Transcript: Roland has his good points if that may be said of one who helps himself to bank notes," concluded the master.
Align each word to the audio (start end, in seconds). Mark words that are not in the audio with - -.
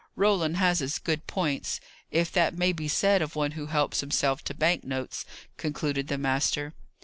Roland 0.15 0.57
has 0.57 0.79
his 0.79 0.97
good 0.97 1.27
points 1.27 1.79
if 2.09 2.31
that 2.31 2.57
may 2.57 2.73
be 2.73 2.87
said 2.87 3.21
of 3.21 3.35
one 3.35 3.51
who 3.51 3.67
helps 3.67 3.99
himself 3.99 4.43
to 4.45 4.55
bank 4.55 4.83
notes," 4.83 5.25
concluded 5.57 6.07
the 6.07 6.17
master. 6.17 6.73